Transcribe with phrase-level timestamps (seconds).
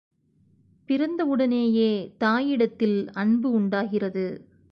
[0.89, 1.91] பிறந்தவுடனேயே
[2.19, 4.25] தாயிடத்தில் அன்பு உண்டாகிறது.